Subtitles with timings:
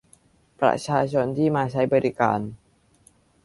[0.61, 2.39] ประชาชนที่มาใช้บริการ